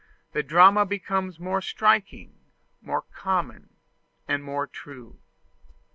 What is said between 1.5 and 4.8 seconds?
striking, more common, and more